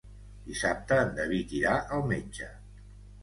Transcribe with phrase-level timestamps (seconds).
[0.45, 2.47] Dissabte en David irà al metge.